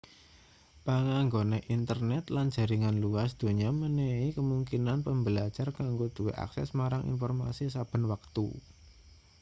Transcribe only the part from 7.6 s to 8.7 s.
saben wektu